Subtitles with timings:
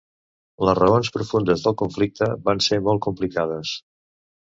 [0.67, 3.75] Les raons profundes del conflicte van ser molt complicades.